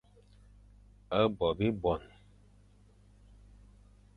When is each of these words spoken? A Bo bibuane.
A 1.17 1.19
Bo 1.35 1.47
bibuane. 1.57 2.11